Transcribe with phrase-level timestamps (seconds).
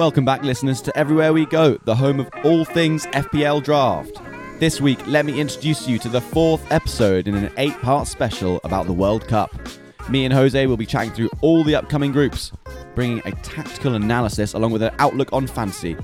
[0.00, 4.18] Welcome back, listeners, to Everywhere We Go, the home of all things FPL Draft.
[4.58, 8.62] This week, let me introduce you to the fourth episode in an eight part special
[8.64, 9.54] about the World Cup.
[10.08, 12.50] Me and Jose will be chatting through all the upcoming groups,
[12.94, 15.94] bringing a tactical analysis along with an outlook on fantasy.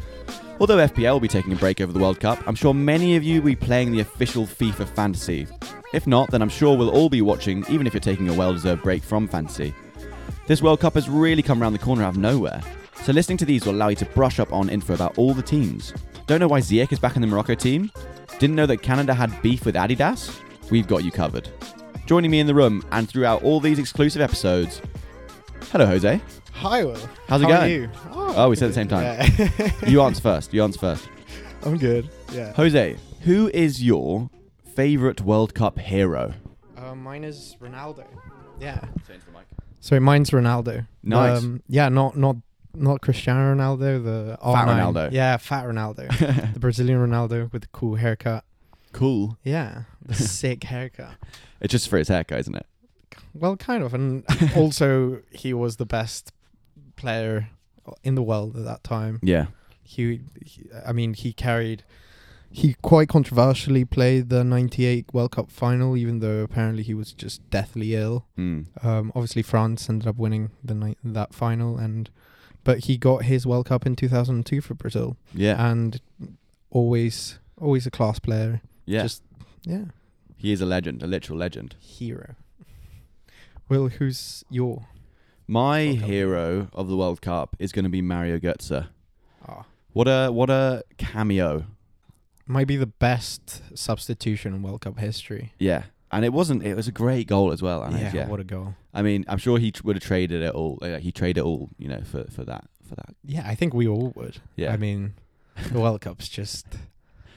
[0.60, 3.24] Although FPL will be taking a break over the World Cup, I'm sure many of
[3.24, 5.46] you will be playing the official FIFA fantasy.
[5.94, 8.52] If not, then I'm sure we'll all be watching, even if you're taking a well
[8.52, 9.74] deserved break from fantasy.
[10.46, 12.60] This World Cup has really come around the corner out of nowhere,
[13.06, 15.40] so listening to these will allow you to brush up on info about all the
[15.40, 15.94] teams.
[16.26, 17.88] Don't know why Ziyech is back in the Morocco team?
[18.40, 20.40] Didn't know that Canada had beef with Adidas?
[20.72, 21.48] We've got you covered.
[22.06, 24.82] Joining me in the room and throughout all these exclusive episodes,
[25.70, 26.20] hello Jose.
[26.54, 26.98] Hi, Will.
[27.28, 27.72] How's it How are going?
[27.74, 27.90] you?
[28.10, 29.04] Oh, we said at the same time.
[29.04, 29.70] Yeah.
[29.88, 30.52] You answer first.
[30.52, 31.08] You answer first.
[31.62, 32.10] I'm good.
[32.32, 32.54] Yeah.
[32.54, 34.30] Jose, who is your
[34.74, 36.34] favourite World Cup hero?
[36.76, 38.04] Uh, mine is Ronaldo.
[38.58, 38.80] Yeah.
[39.78, 40.88] Sorry, mine's Ronaldo.
[41.04, 41.38] Nice.
[41.38, 42.34] Um, yeah, not not
[42.78, 44.68] not Cristiano Ronaldo, the Fat R9.
[44.94, 45.12] Ronaldo.
[45.12, 48.44] Yeah, fat Ronaldo, the Brazilian Ronaldo with the cool haircut.
[48.92, 49.38] cool.
[49.44, 51.14] Yeah, the sick haircut.
[51.60, 52.66] It's just for his haircut, isn't it?
[53.34, 54.24] Well, kind of, and
[54.56, 56.32] also he was the best
[56.96, 57.48] player
[58.02, 59.20] in the world at that time.
[59.22, 59.46] Yeah.
[59.82, 61.84] he, he I mean he carried
[62.50, 67.48] he quite controversially played the 98 World Cup final even though apparently he was just
[67.50, 68.66] deathly ill Mm.
[68.84, 72.08] um obviously France ended up winning the night that final and
[72.66, 75.56] but he got his World Cup in 2002 for Brazil Yeah.
[75.70, 76.00] and
[76.70, 79.02] always always a class player yeah.
[79.02, 79.22] just
[79.62, 79.84] yeah
[80.36, 81.74] he is a legend, a literal legend.
[81.80, 82.34] hero
[83.68, 84.86] Will who's your
[85.48, 88.88] My hero of the World Cup is going to be Mario Götze.
[89.48, 91.64] ah What a what a cameo.
[92.46, 95.84] might be the best substitution in World Cup history Yeah.
[96.12, 96.62] And it wasn't.
[96.64, 97.86] It was a great goal as well.
[97.90, 98.28] Yeah, yeah.
[98.28, 100.78] what a goal I mean, I'm sure he tr- would have traded it all.
[100.80, 103.14] Like, he traded it all, you know, for, for that for that.
[103.24, 104.38] Yeah, I think we all would.
[104.54, 104.72] Yeah.
[104.72, 105.14] I mean,
[105.72, 106.66] the World Cup's just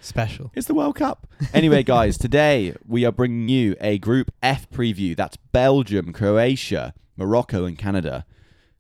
[0.02, 0.52] special.
[0.56, 1.28] It's the World Cup.
[1.54, 5.16] Anyway, guys, today we are bringing you a Group F preview.
[5.16, 8.26] That's Belgium, Croatia, Morocco, and Canada.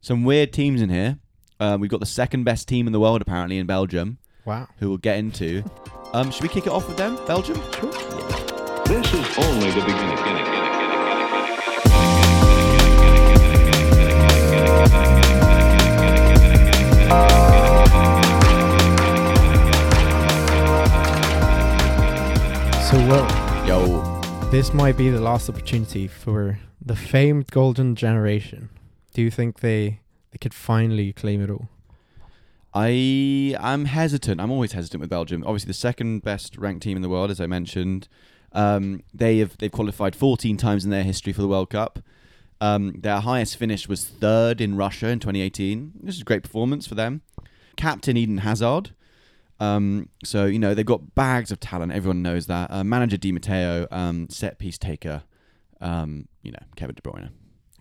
[0.01, 1.17] Some weird teams in here.
[1.59, 4.67] Uh, we've got the second best team in the world, apparently, in Belgium, Wow.
[4.77, 5.63] who we'll get into.
[6.13, 7.59] Um, should we kick it off with them, Belgium?
[7.73, 8.55] Sure.
[8.89, 10.17] This is only the beginning.
[22.89, 28.69] So, well, Yo, this might be the last opportunity for the famed golden generation.
[29.13, 29.99] Do you think they
[30.31, 31.69] they could finally claim it all?
[32.73, 34.41] I I'm hesitant.
[34.41, 35.43] I'm always hesitant with Belgium.
[35.45, 38.07] Obviously, the second best ranked team in the world, as I mentioned.
[38.53, 41.99] Um, they have they've qualified 14 times in their history for the World Cup.
[42.61, 45.93] Um, their highest finish was third in Russia in 2018.
[46.03, 47.21] This is a great performance for them.
[47.77, 48.91] Captain Eden Hazard.
[49.61, 51.91] Um, so you know they've got bags of talent.
[51.91, 52.71] Everyone knows that.
[52.71, 55.23] Uh, manager Di Matteo, um, set piece taker.
[55.81, 57.29] Um, you know Kevin De Bruyne.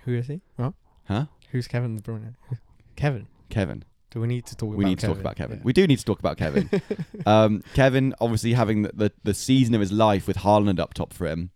[0.03, 0.41] Who is he?
[0.57, 0.75] What?
[1.07, 1.27] Huh?
[1.53, 2.35] Who's Kevin De Bruyne?
[2.97, 3.27] Kevin.
[3.49, 3.85] Kevin.
[4.11, 5.17] Do we need to talk we about need to Kevin?
[5.17, 5.57] talk about Kevin.
[5.59, 5.63] Yeah.
[5.65, 6.71] We do need to talk about Kevin.
[7.27, 11.13] um, Kevin, obviously having the, the, the season of his life with Haaland up top
[11.13, 11.51] for him.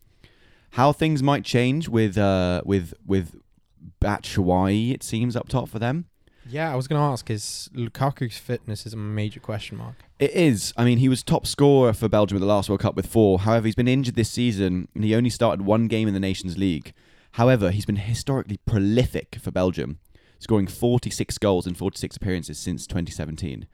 [0.72, 3.34] How things might change with uh, with with
[4.00, 6.06] Batshuayi, it seems up top for them.
[6.48, 9.96] yeah, I was going to ask, is Lukaku's fitness is a major question mark?
[10.18, 10.72] It is.
[10.76, 13.40] I mean, he was top scorer for Belgium at the last World Cup with four.
[13.40, 16.56] However, he's been injured this season and he only started one game in the Nations
[16.58, 16.92] League.
[17.32, 19.98] However, he's been historically prolific for Belgium,
[20.42, 23.68] scoring 46 goals in 46 appearances since 2017.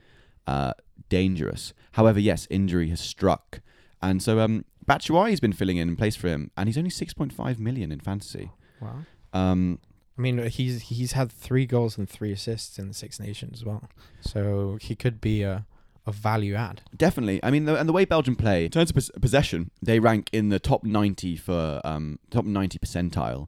[0.45, 0.73] Uh,
[1.09, 1.73] dangerous.
[1.93, 3.61] However, yes, injury has struck.
[4.03, 7.59] And so um, Batshuayi's been filling in in place for him, and he's only 6.5
[7.59, 8.51] million in fantasy.
[8.79, 8.99] Wow.
[9.33, 9.79] Um,
[10.17, 13.65] I mean, he's he's had three goals and three assists in the Six Nations as
[13.65, 15.65] well, so he could be a,
[16.05, 16.81] a value add.
[16.95, 17.39] Definitely.
[17.41, 20.29] I mean, the, and the way Belgium play, in terms of pos- possession, they rank
[20.33, 23.47] in the top 90 for um, top 90 percentile.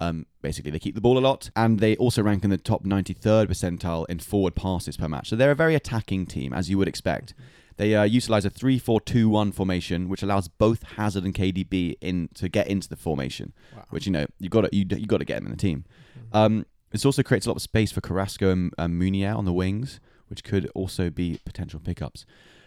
[0.00, 2.84] Um, basically, they keep the ball a lot, and they also rank in the top
[2.84, 5.28] 93rd percentile in forward passes per match.
[5.28, 7.34] So they're a very attacking team, as you would expect.
[7.76, 12.66] They uh, utilize a 3-4-2-1 formation, which allows both Hazard and KDB in to get
[12.66, 13.52] into the formation.
[13.74, 13.84] Wow.
[13.90, 15.84] Which you know you got to you, you got to get them in the team.
[16.32, 19.52] Um, this also creates a lot of space for Carrasco and um, Meunier on the
[19.52, 22.26] wings, which could also be potential pickups.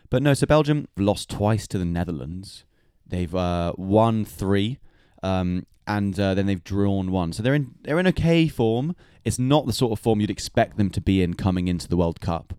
[0.10, 2.66] But no, so Belgium lost twice to the Netherlands.
[3.06, 4.80] They've uh, won three,
[5.22, 7.34] um, and uh, then they've drawn one.
[7.34, 8.96] So they're in they're in okay form.
[9.24, 11.96] It's not the sort of form you'd expect them to be in coming into the
[11.96, 12.54] World Cup,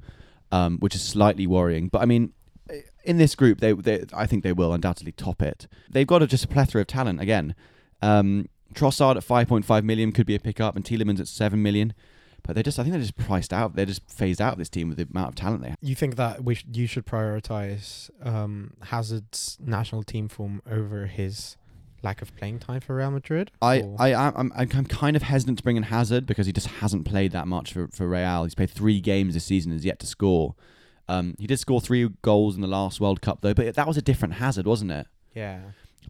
[0.50, 1.88] um, which is slightly worrying.
[1.88, 2.32] But I mean,
[3.04, 5.66] in this group, they, they I think they will undoubtedly top it.
[5.90, 7.54] They've got a, just a plethora of talent again.
[8.02, 11.94] Um, Trossard at 5.5 million could be a pickup, and Tielemans at 7 million.
[12.42, 13.74] But they're just, I think they're just priced out.
[13.74, 15.78] They're just phased out of this team with the amount of talent they have.
[15.80, 21.56] You think that we sh- you should prioritize um, Hazard's national team form over his
[22.04, 23.50] lack of playing time for Real Madrid?
[23.60, 26.52] I, Or- I, I'm, I'm, I'm kind of hesitant to bring in Hazard because he
[26.52, 28.44] just hasn't played that much for, for Real.
[28.44, 30.54] He's played three games this season, and has yet to score.
[31.08, 33.96] Um, he did score three goals in the last World Cup though, but that was
[33.96, 35.06] a different Hazard, wasn't it?
[35.34, 35.60] yeah.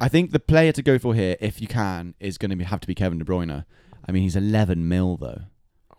[0.00, 2.80] I think the player to go for here, if you can, is going to have
[2.80, 3.64] to be Kevin De Bruyne.
[4.08, 5.42] I mean, he's 11 mil though.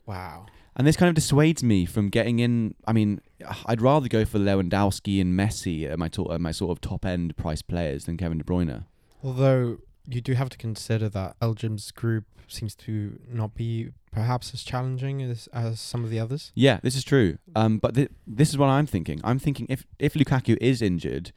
[0.06, 0.48] Wow.
[0.76, 2.76] And this kind of dissuades me from getting in.
[2.86, 3.22] I mean,
[3.66, 7.06] I'd rather go for Lewandowski and Messi at my, to- at my sort of top
[7.06, 8.84] end price players than Kevin De Bruyne.
[9.26, 14.62] Although you do have to consider that Belgium's group seems to not be perhaps as
[14.62, 16.52] challenging as, as some of the others.
[16.54, 17.40] Yeah, this is true.
[17.56, 19.20] Um, but th- this is what I'm thinking.
[19.24, 21.32] I'm thinking if if Lukaku is injured,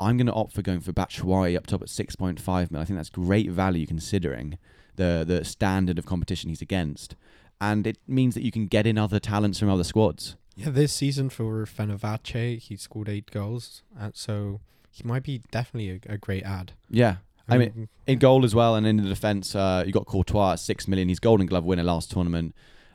[0.00, 2.80] I'm going to opt for going for Batshuayi up top at 6.5 mil.
[2.80, 4.56] I think that's great value considering
[4.96, 7.16] the the standard of competition he's against,
[7.60, 10.36] and it means that you can get in other talents from other squads.
[10.54, 14.60] Yeah, this season for Fenerbahce, he scored eight goals, and so
[14.90, 16.72] he might be definitely a, a great add.
[16.88, 17.16] Yeah.
[17.48, 20.60] I mean, in goal as well, and in the defence, uh, you got Courtois at
[20.60, 21.08] six million.
[21.08, 22.54] He's Golden Glove winner last tournament,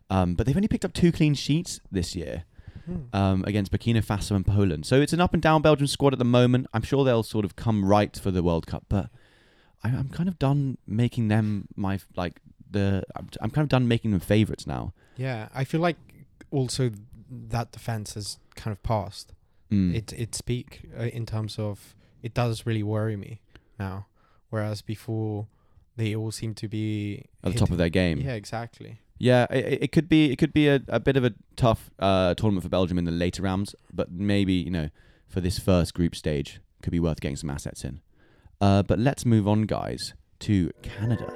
[0.09, 2.44] um, but they've only picked up two clean sheets this year.
[2.88, 3.15] Hmm.
[3.15, 4.88] um, against Burkina Faso and Poland.
[4.88, 6.65] So it's an up and down Belgium squad at the moment.
[6.74, 9.12] I'm sure they'll sort of come right for the World Cup, but
[9.83, 12.39] I, I'm kind of done making them my like
[12.71, 13.04] the.
[13.15, 14.94] I'm, I'm kind of done making them favourites now.
[15.15, 15.97] yeah, I feel like
[16.50, 16.89] also
[17.30, 19.33] that defense has kind of passed
[19.71, 19.95] Mm.
[19.95, 23.39] it its peak uh, in terms of it does really worry me
[23.80, 24.07] now,
[24.51, 25.48] whereas before
[25.98, 28.19] they all seem to be at the top of their game.
[28.19, 29.00] Yeah, exactly.
[29.18, 32.36] Yeah, it, it could be it could be a, a bit of a tough uh,
[32.36, 34.89] tournament for Belgium in the later rounds, but maybe you know
[35.27, 38.01] for this first group stage could be worth getting some assets in.
[38.59, 41.31] Uh, but let's move on, guys, to Canada.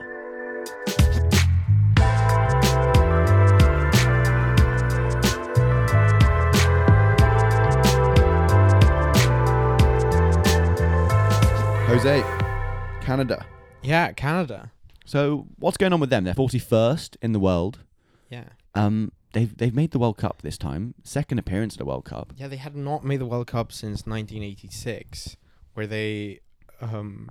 [11.88, 12.44] Jose,
[13.06, 13.46] Canada.
[13.84, 14.72] Yeah, Canada.
[15.06, 16.24] So what's going on with them?
[16.24, 17.80] They're 41st in the world.
[18.31, 18.46] Yeah.
[18.74, 22.34] Um, they've they've made the World Cup this time, second appearance at the World Cup.
[22.36, 25.38] Yeah, they had not made the World Cup since 1986,
[25.75, 26.40] where they
[26.81, 27.30] um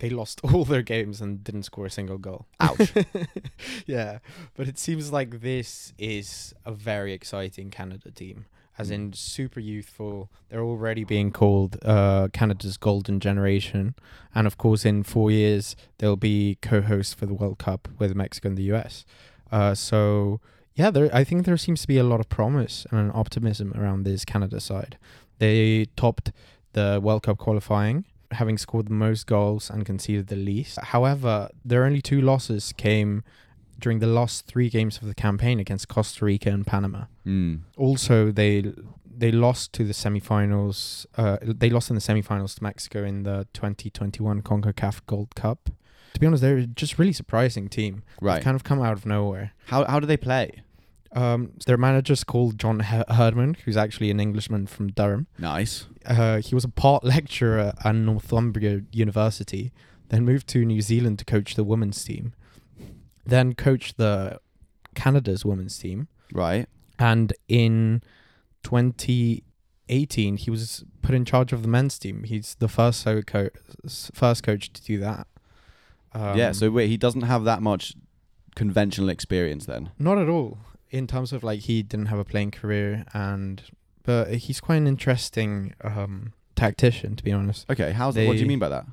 [0.00, 2.46] they lost all their games and didn't score a single goal.
[2.58, 2.92] Ouch.
[3.86, 4.18] yeah,
[4.54, 8.46] but it seems like this is a very exciting Canada team,
[8.78, 10.30] as in super youthful.
[10.48, 13.94] They're already being called uh, Canada's golden generation,
[14.34, 18.48] and of course, in four years they'll be co-hosts for the World Cup with Mexico
[18.48, 19.04] and the US.
[19.50, 20.40] Uh, so
[20.74, 21.10] yeah, there.
[21.12, 24.24] I think there seems to be a lot of promise and an optimism around this
[24.24, 24.96] Canada side.
[25.38, 26.30] They topped
[26.72, 30.78] the World Cup qualifying, having scored the most goals and conceded the least.
[30.80, 33.24] However, their only two losses came
[33.78, 37.04] during the last three games of the campaign against Costa Rica and Panama.
[37.26, 37.60] Mm.
[37.76, 38.72] Also, they
[39.16, 41.06] they lost to the semifinals.
[41.16, 45.70] Uh, they lost in the semifinals to Mexico in the 2021 Concacaf Gold Cup.
[46.14, 48.02] To be honest, they're just really surprising team.
[48.20, 48.34] Right.
[48.34, 49.52] They've kind of come out of nowhere.
[49.66, 50.62] How how do they play?
[51.12, 55.26] Um, their manager's called John Her- Herdman, who's actually an Englishman from Durham.
[55.38, 55.86] Nice.
[56.04, 59.72] Uh, he was a part lecturer at Northumbria University,
[60.10, 62.34] then moved to New Zealand to coach the women's team,
[63.28, 64.38] then coached the
[64.94, 66.66] Canada's women's team, Right.
[66.98, 68.02] and in
[68.62, 72.24] 2018 he was put in charge of the men's team.
[72.24, 73.50] He's the first so co-
[74.12, 75.26] first coach to do that.
[76.12, 76.52] Um, yeah.
[76.52, 77.94] So wait, he doesn't have that much
[78.54, 79.90] conventional experience then.
[79.98, 80.58] Not at all.
[80.90, 83.62] In terms of like he didn't have a playing career and
[84.04, 87.68] but he's quite an interesting um tactician to be honest.
[87.70, 87.92] Okay.
[87.92, 88.86] How's what do you mean by that?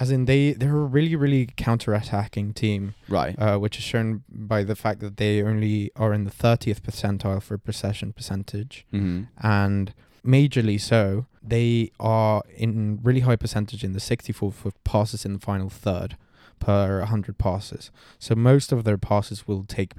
[0.00, 3.34] As in they they're a really really counter-attacking team Right.
[3.38, 7.42] uh, which is shown by the fact that they only are in the 30th percentile
[7.42, 9.24] for possession percentage mm-hmm.
[9.42, 9.92] and
[10.24, 15.38] majorly so they are in really high percentage in the 64th for passes in the
[15.40, 16.16] final third
[16.60, 19.92] per 100 passes so most of their passes will take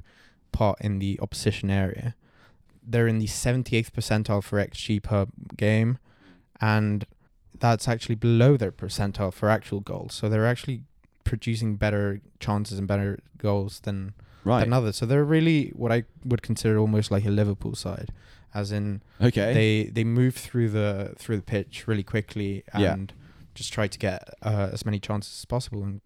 [0.52, 2.16] part in the opposition area
[2.86, 5.26] they're in the 78th percentile for xg per
[5.58, 5.98] game
[6.62, 7.06] and
[7.60, 10.82] that's actually below their percentile for actual goals so they're actually
[11.24, 14.14] producing better chances and better goals than
[14.46, 14.62] Right.
[14.62, 18.10] than others so they're really what i would consider almost like a liverpool side
[18.54, 19.54] as in okay.
[19.54, 22.94] they they move through the through the pitch really quickly Yeah.
[22.94, 23.14] and
[23.54, 26.00] just try to get uh, as many chances as possible and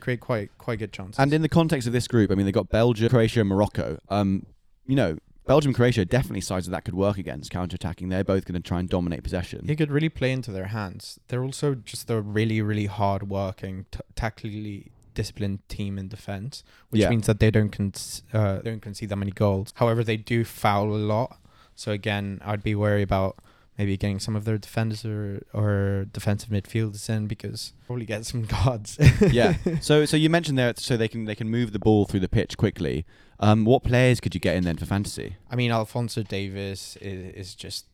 [0.00, 1.18] create quite quite good chances.
[1.18, 3.98] and in the context of this group, I mean, they got Belgium, Croatia, and Morocco.
[4.10, 4.44] Um,
[4.86, 5.16] you know,
[5.48, 8.10] Belgium, Croatia, definitely sides that that could work against counter-attacking.
[8.10, 9.64] They're both going to try and dominate possession.
[9.68, 11.18] it could really play into their hands.
[11.28, 17.00] They're also just a really really hard working, t- tactically disciplined team in defense, which
[17.02, 17.08] Yeah.
[17.10, 17.92] means that they don't con-
[18.32, 19.72] uh, don't concede that many goals.
[19.76, 21.40] However, they do foul a lot.
[21.74, 23.38] So again, I'd be worried about
[23.78, 28.42] maybe getting some of their defenders or, or defensive midfielders in because probably get some
[28.56, 28.98] guards.
[29.30, 29.54] yeah.
[29.80, 32.28] So so you mentioned there, so they can they can move the ball through the
[32.28, 33.06] pitch quickly.
[33.40, 35.36] Um, what players could you get in then for fantasy?
[35.50, 37.86] I mean, Alphonso Davies is, is just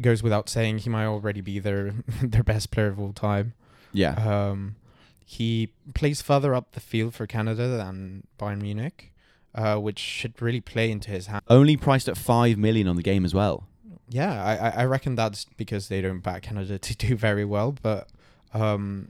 [0.00, 0.78] goes without saying.
[0.78, 1.92] He might already be their
[2.22, 3.52] their best player of all time.
[3.92, 4.14] Yeah.
[4.14, 4.76] Um,
[5.24, 9.12] he plays further up the field for Canada than Bayern Munich,
[9.54, 11.42] uh, which should really play into his hand.
[11.48, 13.68] Only priced at five million on the game as well.
[14.10, 17.72] Yeah, I, I- reckon that's because they don't back Canada to do very well.
[17.82, 18.08] But
[18.54, 19.08] um,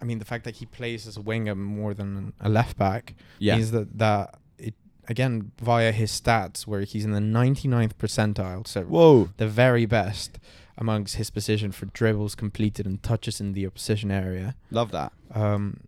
[0.00, 3.14] I mean, the fact that he plays as a winger more than a left back
[3.38, 3.56] Yeah.
[3.56, 4.74] means that that it
[5.08, 9.30] again via his stats where he's in the 99th percentile, so Whoa.
[9.36, 10.38] the very best
[10.78, 14.54] amongst his position for dribbles completed and touches in the opposition area.
[14.70, 15.12] Love that.
[15.34, 15.80] Um,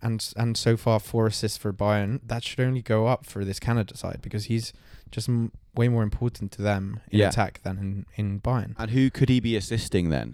[0.00, 2.20] and and so far four assists for Bayern.
[2.24, 4.72] That should only go up for this Canada side because he's
[5.10, 7.28] just m- way more important to them in Yeah.
[7.28, 8.72] attack than in in Bayern.
[8.78, 10.28] And who could he be assisting then?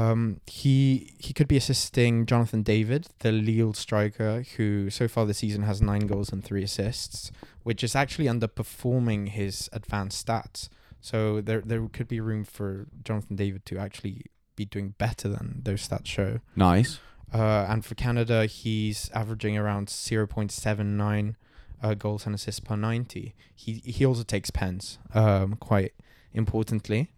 [0.00, 5.38] Um, he he could be assisting Jonathan David, the Lille striker, who so far this
[5.44, 7.30] season has nine goals and three assists,
[7.62, 10.68] which is actually underperforming his advanced stats.
[11.00, 14.16] So there there could be room for Jonathan David to actually
[14.56, 16.40] be doing better than those stats show.
[16.56, 16.98] Nice.
[17.34, 21.34] Uh, and for Canada, he's averaging around 0.79
[21.82, 23.34] uh, goals and assists per 90.
[23.54, 25.92] He he also takes pens, um, quite
[26.32, 27.10] importantly,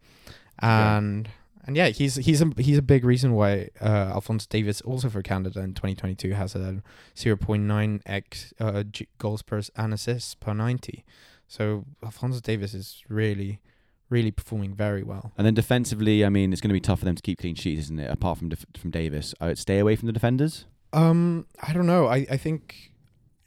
[0.58, 1.28] and
[1.66, 5.22] and yeah, he's he's a he's a big reason why uh, Alphonso Davies also for
[5.22, 6.82] Canada in 2022 has a
[7.16, 11.04] 0.9x uh, G- goals per and assists per 90.
[11.48, 13.60] So Alphonso Davies is really
[14.10, 15.32] really performing very well.
[15.38, 17.54] And then defensively, I mean, it's going to be tough for them to keep clean
[17.54, 18.10] sheets, isn't it?
[18.10, 20.66] Apart from def- from Davies, I would stay away from the defenders.
[20.92, 22.06] Um, I don't know.
[22.06, 22.92] I, I think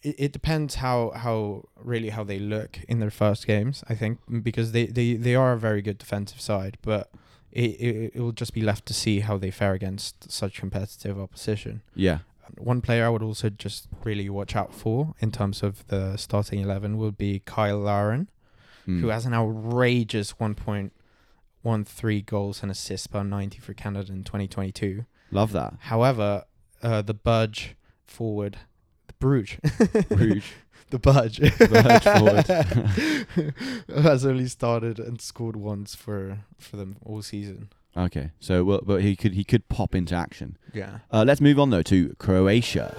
[0.04, 3.84] it, it depends how how really how they look in their first games.
[3.90, 7.10] I think because they, they, they are a very good defensive side, but
[7.52, 11.20] it, it it will just be left to see how they fare against such competitive
[11.20, 11.82] opposition.
[11.96, 12.20] Yeah.
[12.58, 16.60] One player I would also just really watch out for in terms of the starting
[16.62, 18.30] eleven will be Cyle Larin,
[18.88, 19.02] Mm.
[19.02, 20.94] who has an outrageous one point
[21.62, 25.04] one three goals and assists per ninety for Canada in twenty twenty two.
[25.30, 25.74] Love that.
[25.82, 26.46] However,
[26.82, 27.76] uh, the budge
[28.06, 28.58] forward,
[29.20, 29.60] Bruges,
[30.10, 30.44] Bruges.
[30.90, 32.04] the budge, The Budge
[33.88, 34.04] forward.
[34.04, 37.70] has only started and scored once for for them all season.
[37.96, 38.30] Okay.
[38.40, 40.58] So, well, but he could he could pop into action.
[40.74, 41.00] Yeah.
[41.12, 42.94] Uh, let's move on though to Croatia.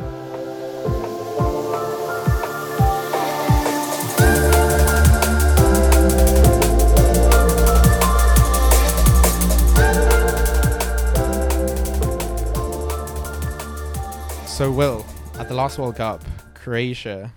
[14.47, 15.08] So, Will, at
[15.49, 16.23] the last World Cup,
[16.55, 17.33] Croatia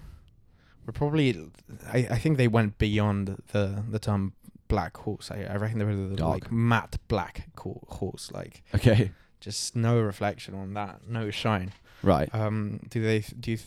[0.85, 1.49] were probably,
[1.87, 4.33] I, I think they went beyond the, the term
[4.67, 5.31] black horse.
[5.31, 6.31] I, I reckon they were the Dark.
[6.43, 9.11] like matte black co- horse, like Okay.
[9.39, 11.71] just no reflection on that, no shine.
[12.03, 12.33] Right.
[12.33, 13.57] Um, do they, do you,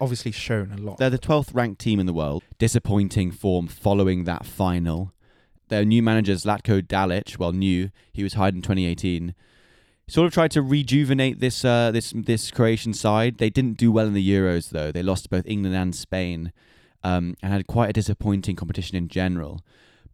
[0.00, 0.98] obviously shown a lot.
[0.98, 2.42] They're the 12th ranked team in the world.
[2.58, 5.12] Disappointing form following that final.
[5.68, 9.34] Their new manager, Zlatko Dalic, well, new, he was hired in 2018.
[10.08, 13.36] Sort of tried to rejuvenate this uh, this this Croatian side.
[13.36, 14.90] They didn't do well in the Euros though.
[14.90, 16.52] They lost both England and Spain,
[17.04, 19.62] um, and had quite a disappointing competition in general.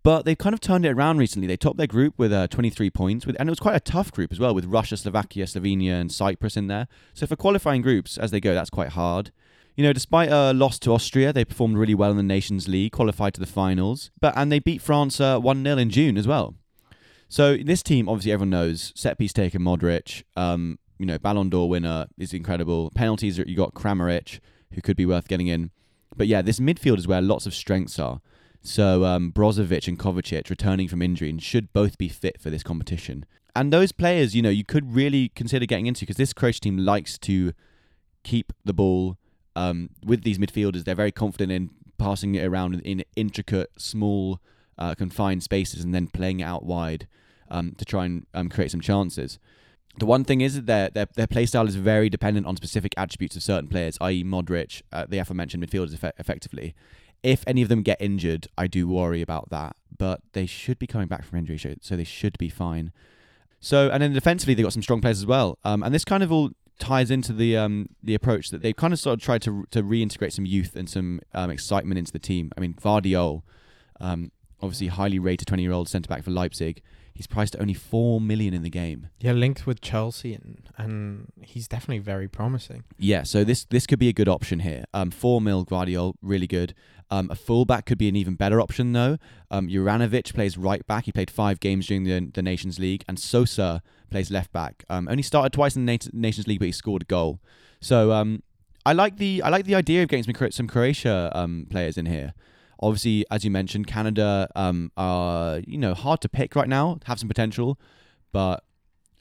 [0.02, 1.46] But they've kind of turned it around recently.
[1.46, 4.12] They topped their group with uh, 23 points, with, and it was quite a tough
[4.12, 6.88] group as well, with Russia, Slovakia, Slovenia, and Cyprus in there.
[7.14, 9.30] So for qualifying groups as they go, that's quite hard.
[9.76, 12.92] You know, despite a loss to Austria, they performed really well in the Nations League,
[12.92, 16.28] qualified to the finals, but and they beat France uh, one 0 in June as
[16.28, 16.54] well.
[17.28, 20.22] So this team, obviously, everyone knows set piece taker Modric.
[20.36, 22.90] Um, you know, Ballon d'Or winner is incredible.
[22.94, 24.40] Penalties, you got Kramaric,
[24.72, 25.70] who could be worth getting in.
[26.16, 28.20] But yeah, this midfield is where lots of strengths are.
[28.62, 32.62] So um, Brozovic and Kovacic returning from injury and should both be fit for this
[32.62, 33.26] competition.
[33.54, 36.78] And those players, you know, you could really consider getting into because this Croatia team
[36.78, 37.52] likes to
[38.22, 39.18] keep the ball
[39.54, 40.84] um, with these midfielders.
[40.84, 44.40] They're very confident in passing it around in, in intricate, small,
[44.78, 47.06] uh, confined spaces and then playing out wide
[47.50, 49.38] um, to try and um, create some chances.
[49.98, 52.94] The one thing is that their, their their play style is very dependent on specific
[52.96, 56.74] attributes of certain players, i.e., Modric, uh, the aforementioned midfielders, effe- effectively.
[57.22, 60.86] If any of them get injured, I do worry about that, but they should be
[60.86, 62.92] coming back from injury, so- they should be fine.
[63.60, 66.22] So, and then defensively, they got some strong players as well, um, and this kind
[66.22, 69.42] of all ties into the um, the approach that they've kind of sort of tried
[69.42, 72.50] to to reintegrate some youth and some um, excitement into the team.
[72.56, 73.42] I mean, Gvardiol,
[74.00, 74.32] um,
[74.64, 76.82] obviously highly rated twenty year old centre back for Leipzig.
[77.14, 79.08] He's priced at only four million in the game.
[79.20, 82.82] Yeah, linked with Chelsea, and and he's definitely very promising.
[82.98, 84.84] Yeah, so this this could be a good option here.
[84.92, 86.74] Um, four mil Gvardiol, really good.
[87.10, 89.18] Um, a fullback could be an even better option though.
[89.50, 91.04] Um, Juranovic plays right back.
[91.04, 93.80] He played five games during the the Nations League, and Sosa
[94.10, 94.84] plays left back.
[94.90, 97.40] Um, only started twice in the Nat- Nations League, but he scored a goal.
[97.80, 98.42] So um,
[98.84, 102.06] I like the I like the idea of getting some some Croatia um players in
[102.06, 102.34] here.
[102.80, 106.98] Obviously, as you mentioned, Canada um are you know hard to pick right now.
[107.06, 107.78] Have some potential,
[108.32, 108.64] but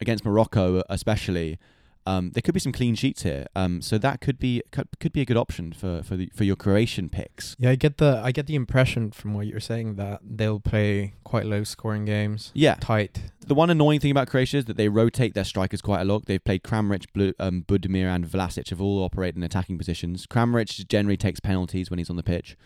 [0.01, 1.57] against Morocco especially.
[2.05, 5.13] Um, there could be some clean sheets here, um, so that could be could, could
[5.13, 7.55] be a good option for for the, for your Croatian picks.
[7.57, 11.13] Yeah, I get the I get the impression from what you're saying that they'll play
[11.24, 13.22] quite low scoring games, Yeah, tight.
[13.48, 16.25] the one annoying thing about Croatia is that they rotate their strikers quite a lot.
[16.25, 20.27] They've played Kramaric, Blu- um, Budimir, and Vlasic have all operated in attacking positions.
[20.27, 22.57] Kramaric generally takes penalties when he's on the pitch.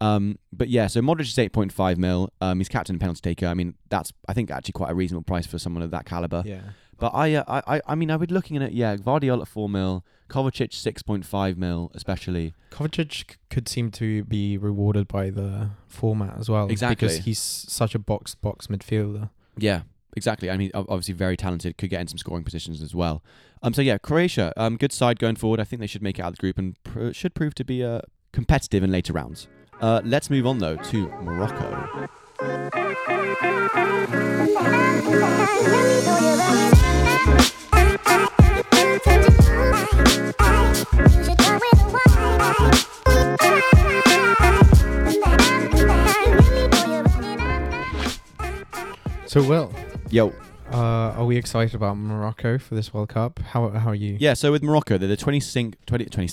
[0.00, 2.30] Um, but yeah, so Modric is eight point five mil.
[2.40, 3.46] Um, he's captain and penalty taker.
[3.46, 6.42] I mean, that's I think actually quite a reasonable price for someone of that caliber.
[6.46, 6.60] Yeah,
[6.98, 8.72] But I, uh, I, I, mean, I would looking at it.
[8.72, 12.54] Yeah, Gvardiol at four mil, Kovacic six point five mil, especially.
[12.70, 16.68] Kovacic c- could seem to be rewarded by the format as well.
[16.70, 16.94] Exactly.
[17.08, 19.28] because he's such a box box midfielder.
[19.58, 19.82] Yeah,
[20.16, 20.50] exactly.
[20.50, 21.76] I mean, obviously very talented.
[21.76, 23.22] Could get in some scoring positions as well.
[23.62, 25.60] Um, so yeah, Croatia, um, good side going forward.
[25.60, 27.64] I think they should make it out of the group and pr- should prove to
[27.64, 28.00] be uh,
[28.32, 29.46] competitive in later rounds.
[29.80, 32.08] Uh, let's move on though to Morocco.
[49.26, 49.72] So, Will,
[50.10, 50.30] Yo,
[50.72, 53.38] uh, are we excited about Morocco for this World Cup?
[53.38, 54.16] How how are you?
[54.18, 54.34] yeah.
[54.34, 55.40] So with Morocco, they're the 20
[55.86, 56.28] 20, 20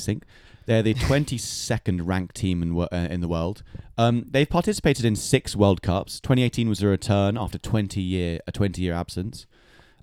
[0.68, 3.64] They're the 22nd ranked team in uh, in the world.
[3.98, 6.20] Um, they've participated in six World Cups.
[6.20, 9.48] 2018 was a return after 20 year a 20 year absence.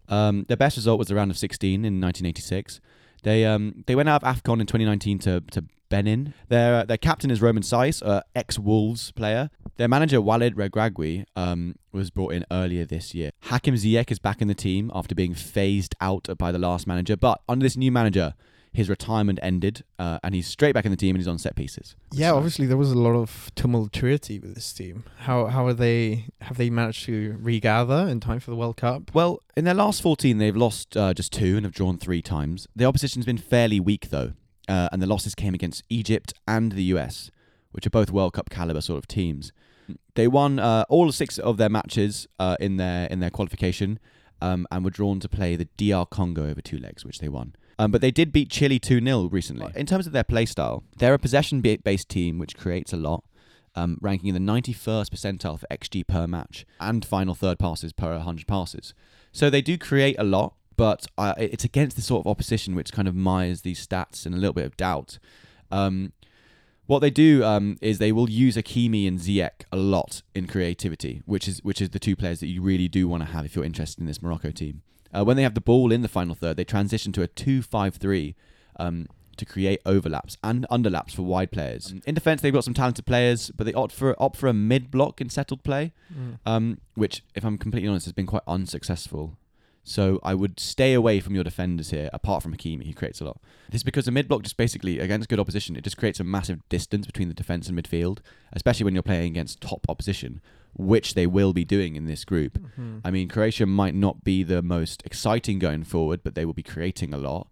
[0.09, 2.81] Um, their best result was a round of 16 in 1986.
[3.23, 6.33] They um, they went out of Afcon in 2019 to to Benin.
[6.49, 9.51] Their their captain is Romain Saïss, uh, ex Wolves player.
[9.77, 13.33] Their manager Walid Regragui um, was brought in earlier this year.
[13.43, 17.19] Hakim Ziyech is back in the team after being phased out by the last manager,
[17.19, 18.35] but under this new manager,
[18.75, 21.55] his retirement ended, uh, and he's straight back in the team and he's on set
[21.57, 21.95] pieces.
[22.13, 25.05] Yeah, So- obviously there was a lot of tumultuarity with this team.
[25.21, 26.27] How how are they?
[26.43, 29.15] Have they managed to regather in time for the World Cup?
[29.15, 32.67] Well, in their last 14, they've lost uh, just two and have drawn three times.
[32.77, 34.33] The opposition's been fairly weak, though,
[34.69, 37.31] uh, and the losses came against Egypt and the US,
[37.73, 39.53] which are both World Cup caliber sort of teams.
[40.15, 43.99] They won uh, all six of their matches uh, in their in their qualification,
[44.41, 47.55] um, and were drawn to play the DR Congo over two legs, which they won.
[47.79, 49.73] Um, but they did beat Chile 2 0 recently.
[49.75, 53.25] In terms of their play style, they're a possession based team which creates a lot,
[53.75, 58.13] um, ranking in the 91st percentile for XG per match and final third passes per
[58.13, 58.95] 100 passes.
[59.33, 62.93] So they do create a lot, but uh, it's against the sort of opposition which
[62.93, 65.19] kind of mires these stats in a little bit of doubt.
[65.71, 66.13] Um,
[66.87, 71.23] what they do um, is they will use Hakimi and Ziyech a lot in creativity,
[71.25, 73.57] which is which is the two players that you really do want to have if
[73.57, 74.83] you're interested in this Morocco team.
[75.15, 78.35] Uh, when they have the ball in the final third, they transition to a 2-5-3
[78.77, 81.95] um, to create overlaps and underlaps for wide players.
[82.07, 84.91] In defence, they've got some talented players, but they opt for opt for a mid
[84.91, 85.93] block in settled play,
[86.47, 89.37] um, which, if I'm completely honest, has been quite unsuccessful.
[89.87, 93.25] So I would stay away from your defenders here, apart from Hakimi, who creates a
[93.25, 93.39] lot.
[93.71, 96.25] This is because the mid block just basically against good opposition, it just creates a
[96.25, 98.21] massive distance between the defense and midfield,
[98.55, 100.41] especially when you're playing against top opposition,
[100.77, 102.59] which they will be doing in this group.
[102.59, 102.99] Mm-hmm.
[103.05, 106.63] I mean, Croatia might not be the most exciting going forward, but they will be
[106.63, 107.49] creating a lot.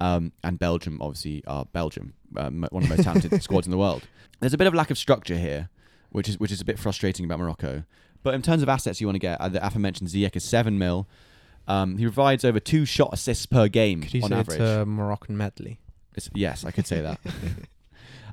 [0.00, 3.76] Um, and Belgium, obviously, are Belgium, um, one of the most talented squads in the
[3.76, 4.04] world.
[4.40, 5.68] There's a bit of lack of structure here,
[6.10, 7.84] which is which is a bit frustrating about Morocco.
[8.22, 10.78] But in terms of assets you want to get, uh, the aforementioned Ziyech is seven
[10.78, 11.06] mil.
[11.68, 14.60] Um, he provides over two shot assists per game Could you on say average.
[14.60, 15.80] it's a Moroccan medley?
[16.16, 17.20] It's- yes, I could say that.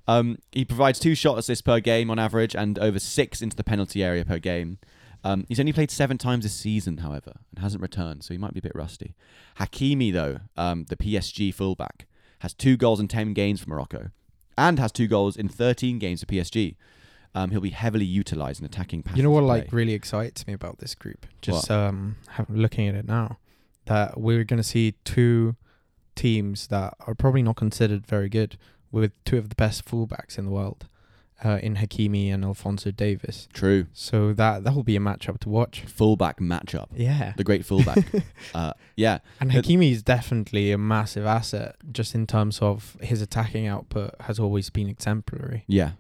[0.07, 3.63] um, he provides two shot assists per game on average and over six into the
[3.63, 4.79] penalty area per game.
[5.23, 8.53] Um, he's only played seven times this season, however, and hasn't returned, so he might
[8.53, 9.15] be a bit rusty.
[9.59, 12.07] Hakimi, though, um, the PSG fullback,
[12.39, 14.11] has two goals in 10 games for Morocco
[14.57, 16.75] and has two goals in 13 games for PSG.
[17.35, 19.17] Um, he'll be heavily utilised in attacking passes.
[19.17, 21.25] You know what, like, really excites me about this group?
[21.41, 22.15] Just um,
[22.49, 23.37] looking at it now,
[23.85, 25.55] that we're going to see two
[26.15, 28.57] teams that are probably not considered very good,
[28.91, 30.87] with two of the best fullbacks in the world,
[31.43, 33.47] uh, in Hakimi and Alphonso Davies.
[33.53, 33.87] True.
[33.93, 35.81] So that that will be a matchup to watch.
[35.81, 36.87] Fullback matchup.
[36.95, 38.05] Yeah, The great fullback.
[38.55, 43.67] uh, yeah, and Hakimi is definitely a massive asset, just in terms of his attacking
[43.67, 45.63] output has always been exemplary.
[45.67, 45.91] Yeah.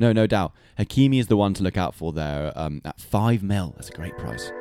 [0.00, 0.52] No, no doubt.
[0.78, 3.74] Hakimi is the one to look out for there um, at 5 mil.
[3.76, 4.52] That's a great price.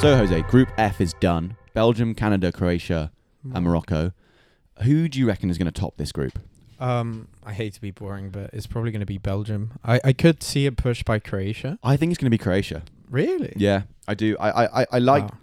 [0.00, 1.56] So, Jose, Group F is done.
[1.74, 3.12] Belgium, Canada, Croatia,
[3.54, 4.12] and Morocco.
[4.82, 6.38] Who do you reckon is going to top this group?
[6.78, 9.72] Um, I hate to be boring, but it's probably going to be Belgium.
[9.84, 11.78] I, I could see a push by Croatia.
[11.84, 12.82] I think it's going to be Croatia.
[13.10, 13.52] Really?
[13.56, 14.38] Yeah, I do.
[14.40, 15.38] I I, I, I like Wow.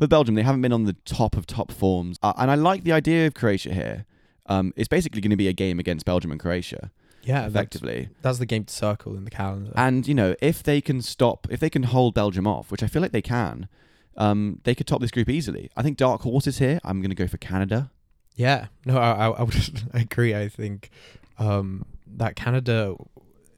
[0.00, 0.34] with Belgium.
[0.34, 3.28] They haven't been on the top of top forms, uh, and I like the idea
[3.28, 4.06] of Croatia here.
[4.46, 6.90] Um, it's basically going to be a game against Belgium and Croatia,
[7.24, 8.08] Yeah, that's, effectively.
[8.22, 9.72] that's the game to circle in the calendar.
[9.74, 12.86] And you know, if they can stop, if they can hold Belgium off, which I
[12.86, 13.68] feel like they can,
[14.16, 15.70] um, they could top this group easily.
[15.76, 16.80] I think dark horses here.
[16.84, 17.90] I'm going to go for Canada.
[18.36, 20.34] Yeah, no, I, I, I would agree.
[20.34, 20.90] I think
[21.38, 22.96] um, that Canada,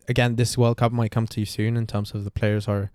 [0.08, 2.90] again, this World Cup might come too soon in terms of the players are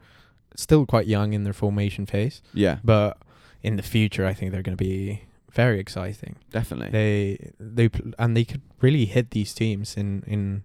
[0.56, 3.18] still quite young in their formation phase, Yeah, but
[3.64, 6.36] in the future, I think they're going to be very exciting.
[6.52, 6.90] definitely.
[6.92, 10.64] They they pl- and they could really hit these teams in in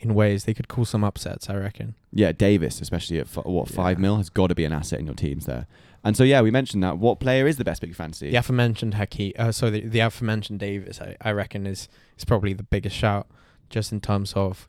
[0.00, 1.48] in ways they could call some upsets.
[1.50, 1.94] I reckon.
[2.12, 4.02] Yeah, Davies, especially at f- what five Yeah.
[4.02, 5.66] mil, has got to be an asset in your teams there.
[6.04, 6.98] And so yeah, we mentioned that.
[6.98, 8.30] What player is the best big fantasy?
[8.30, 12.52] The aforementioned Haki, uh, so the, the aforementioned Davies, I, I reckon is is probably
[12.54, 13.26] the biggest shout,
[13.70, 14.68] just in terms of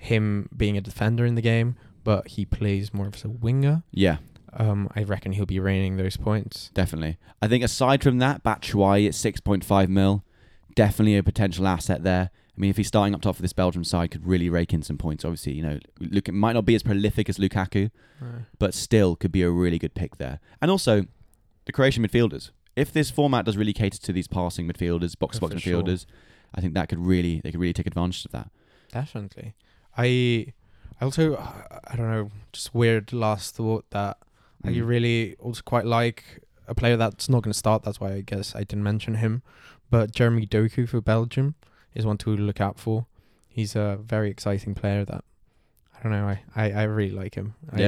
[0.00, 3.82] him being a defender in the game, but he plays more of a winger.
[3.92, 4.16] yeah,
[4.54, 6.70] Um, I reckon he'll be raining those points.
[6.74, 7.18] definitely.
[7.40, 10.24] I think aside from that, Batshuayi at six point five mil,
[10.74, 12.30] definitely a potential asset there.
[12.32, 14.82] I mean, if he's starting up top for this Belgium side, could really rake in
[14.82, 15.24] some points.
[15.24, 17.90] Obviously, you know, look, it might not be as prolific as Lukaku,
[18.58, 20.40] but still could be a really good pick there.
[20.60, 21.06] And also,
[21.64, 22.50] the Croatian midfielders.
[22.76, 25.82] If this format does really cater to these passing midfielders, box to box For sure.
[25.82, 26.06] midfielders,
[26.54, 28.50] I think that could really they could really take advantage of that.
[28.92, 29.54] Definitely.
[29.96, 30.52] I
[31.00, 34.18] I also I don't know, just weird last thought that
[34.64, 34.86] I Mm.
[34.86, 37.82] really also quite like a player that's not going to start.
[37.82, 39.42] That's why I guess I didn't mention him.
[39.90, 41.54] But Jeremy Doku for Belgium
[41.94, 43.06] is one to look out for.
[43.48, 45.24] He's a very exciting player that
[45.98, 46.26] I don't know.
[46.28, 47.54] I, I, I really like him.
[47.72, 47.78] I,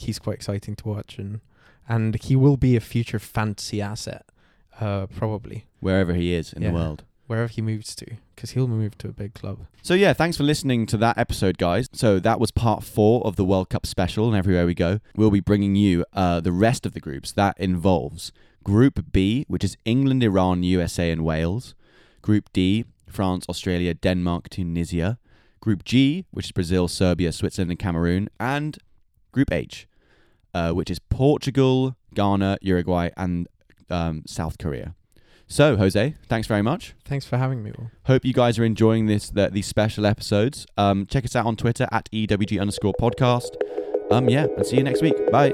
[0.00, 1.40] he's quite exciting to watch and
[1.88, 4.24] and he will be a future fantasy asset,
[4.80, 6.68] uh, probably wherever he is in Yeah.
[6.68, 7.04] the world.
[7.30, 9.60] Wherever he moves to, because he'll move to a big club.
[9.82, 11.88] So yeah, thanks for listening to that episode, guys.
[11.92, 15.30] So that was part four of the World Cup special, and everywhere we go, we'll
[15.30, 17.30] be bringing you uh, the rest of the groups.
[17.30, 18.32] That involves
[18.64, 21.76] Group B, which is England, Iran, USA, and Wales.
[22.20, 25.16] Group D, France, Australia, Denmark, Tunisia.
[25.60, 28.76] Group G, which is Brazil, Serbia, Switzerland, and Cameroon, and
[29.30, 29.86] Group H,
[30.52, 33.46] uh, which is Portugal, Ghana, Uruguay, and
[33.88, 34.96] um, South Korea.
[35.50, 36.94] So, Jose, thanks very much.
[37.04, 37.72] Thanks for having me.
[37.76, 37.90] Will.
[38.04, 40.64] Hope you guys are enjoying this the, these special episodes.
[40.78, 43.56] Um, check us out on Twitter at EWG underscore podcast.
[44.12, 45.14] Um, yeah, and see you next week.
[45.32, 45.52] Bye.